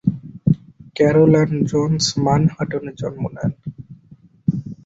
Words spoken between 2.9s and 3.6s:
জন্ম নেন।